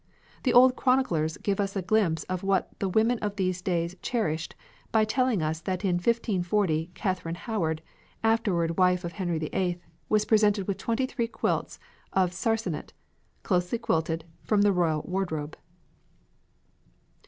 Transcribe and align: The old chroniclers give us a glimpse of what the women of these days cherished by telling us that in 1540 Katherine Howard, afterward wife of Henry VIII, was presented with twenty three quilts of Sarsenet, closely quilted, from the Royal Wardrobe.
The 0.41 0.51
old 0.51 0.75
chroniclers 0.75 1.37
give 1.43 1.59
us 1.59 1.75
a 1.75 1.81
glimpse 1.83 2.23
of 2.23 2.41
what 2.41 2.71
the 2.79 2.89
women 2.89 3.19
of 3.19 3.35
these 3.35 3.61
days 3.61 3.95
cherished 4.01 4.55
by 4.91 5.05
telling 5.05 5.43
us 5.43 5.59
that 5.61 5.85
in 5.85 5.97
1540 5.97 6.89
Katherine 6.95 7.35
Howard, 7.35 7.83
afterward 8.23 8.79
wife 8.79 9.03
of 9.03 9.11
Henry 9.11 9.37
VIII, 9.37 9.79
was 10.09 10.25
presented 10.25 10.67
with 10.67 10.79
twenty 10.79 11.05
three 11.05 11.27
quilts 11.27 11.77
of 12.13 12.33
Sarsenet, 12.33 12.93
closely 13.43 13.77
quilted, 13.77 14.25
from 14.41 14.63
the 14.63 14.73
Royal 14.73 15.03
Wardrobe. 15.03 15.55